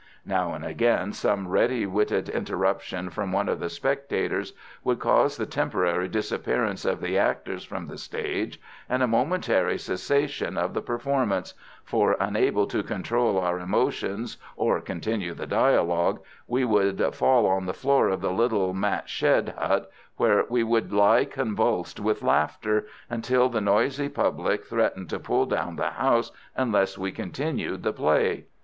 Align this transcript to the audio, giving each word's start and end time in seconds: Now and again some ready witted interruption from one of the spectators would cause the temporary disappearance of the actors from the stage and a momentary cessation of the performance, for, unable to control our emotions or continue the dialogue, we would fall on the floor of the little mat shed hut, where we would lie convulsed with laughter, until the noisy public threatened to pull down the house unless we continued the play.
Now 0.25 0.53
and 0.53 0.65
again 0.65 1.13
some 1.13 1.47
ready 1.47 1.85
witted 1.85 2.27
interruption 2.27 3.11
from 3.11 3.31
one 3.31 3.47
of 3.47 3.59
the 3.59 3.69
spectators 3.69 4.51
would 4.83 4.97
cause 4.97 5.37
the 5.37 5.45
temporary 5.45 6.07
disappearance 6.07 6.85
of 6.85 7.01
the 7.01 7.19
actors 7.19 7.63
from 7.63 7.85
the 7.85 7.99
stage 7.99 8.59
and 8.89 9.03
a 9.03 9.07
momentary 9.07 9.77
cessation 9.77 10.57
of 10.57 10.73
the 10.73 10.81
performance, 10.81 11.53
for, 11.83 12.17
unable 12.19 12.65
to 12.65 12.81
control 12.81 13.37
our 13.37 13.59
emotions 13.59 14.37
or 14.55 14.81
continue 14.81 15.35
the 15.35 15.45
dialogue, 15.45 16.19
we 16.47 16.65
would 16.65 17.13
fall 17.13 17.45
on 17.45 17.67
the 17.67 17.71
floor 17.71 18.07
of 18.09 18.21
the 18.21 18.31
little 18.33 18.73
mat 18.73 19.07
shed 19.07 19.53
hut, 19.55 19.91
where 20.17 20.45
we 20.49 20.63
would 20.63 20.91
lie 20.91 21.25
convulsed 21.25 21.99
with 21.99 22.23
laughter, 22.23 22.87
until 23.07 23.49
the 23.49 23.61
noisy 23.61 24.09
public 24.09 24.65
threatened 24.65 25.11
to 25.11 25.19
pull 25.19 25.45
down 25.45 25.75
the 25.75 25.91
house 25.91 26.31
unless 26.55 26.97
we 26.97 27.11
continued 27.11 27.83
the 27.83 27.93
play. 27.93 28.45